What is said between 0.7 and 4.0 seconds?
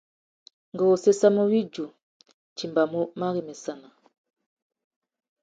Ngú wô séssamú widuï; nʼtimbamú marremsana.